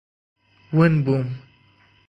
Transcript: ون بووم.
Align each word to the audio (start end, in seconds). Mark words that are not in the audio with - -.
ون 0.75 0.93
بووم. 1.05 1.29